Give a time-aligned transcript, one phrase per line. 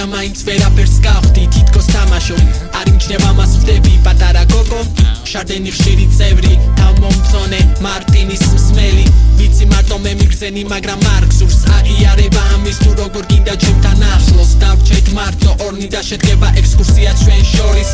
[0.00, 2.36] მაგრამ მაინც ვერაფერს გავხდი თითქოს თამაშო.
[2.72, 4.80] არ იმჩნევა მას ვდები პატარა გოგო.
[5.28, 9.04] შარდენი ხშირი წევრი თავმომწონე მარტინის მსმელი.
[9.36, 14.50] ვიცი მარტო მე მიგზენი მაგრამ არ გსურს აღიარება ამის თუ როგორ გინდა ჩემთან ახლოს.
[14.62, 17.90] დავრჩეთ მარტო ორნი და შედგება ექსკურსია ჩვენ შორის.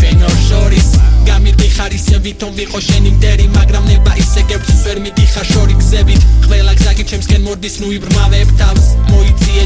[0.00, 0.88] ჩვენ ორ შორის.
[1.28, 6.20] გამიდიხარ ისე ვითომ ვიყო შენი მტერი მაგრამ ნება ისე გერბს ვერ მიდიხარ შორი გზებით.
[6.48, 8.84] ყველა გზაგი ჩემსკენ მორდის ნუ იბრმავებ თავს.
[9.12, 9.64] მოიციე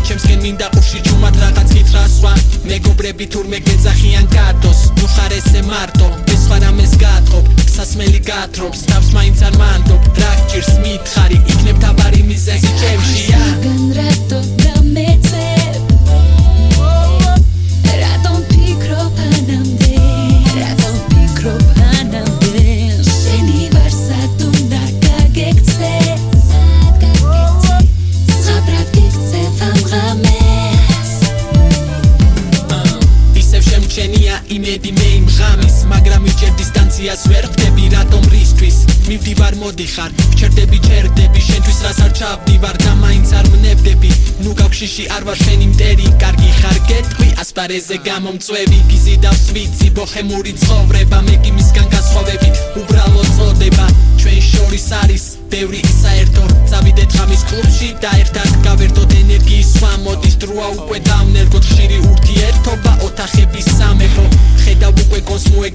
[2.98, 7.45] მეგობრები თურმე გეძახიან კატოს ნუ ხარ ესე მარტო ეს სხვა რამეს გატყობ.
[7.74, 10.02] სასმელი გათრობს თავს მაინც არ მანდობ.
[10.19, 11.38] რა გჭირს მითხარი
[34.39, 38.77] შემჩენია იმედი მე იმ ღამის მაგრამ ვიჭერ დისტანციას ვერ ხდები რატომ რისთვის?
[39.09, 44.11] მივდივარ მოდიხარ ჩერდები ჩერდები შენთვის რას არ ჩავდივარ და მაინც არ მნებდები
[44.45, 48.79] ნუ გავშიში არ ვარ შენი მტერი კარგი ხარ გეტყვი ასპარეზე გამომწვევი.
[48.91, 53.87] გიზიდავს ვიცი ბოჰემური ცხოვრება მე კი მისგან გასხოვებით უბრალო წოდება.
[54.21, 58.38] ჩვენ შორის არის ბევრი საერთო წავიდეთ ღამის კლუბში და ერთად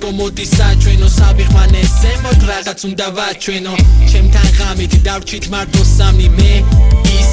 [0.03, 3.73] კონსმოეკო მოდის საჩვენო საბიღმან ესემოთ რაღაც უნდა ვაჩვენო.
[4.11, 6.53] ჩემთან ღამით დავრჩით მარტო სამი მე
[7.15, 7.31] ის